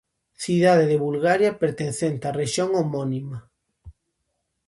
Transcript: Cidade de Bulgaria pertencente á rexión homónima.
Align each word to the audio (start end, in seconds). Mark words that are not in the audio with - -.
Cidade 0.43 0.85
de 0.91 0.97
Bulgaria 1.05 1.51
pertencente 1.63 2.23
á 2.29 2.33
rexión 2.41 2.69
homónima. 2.79 3.39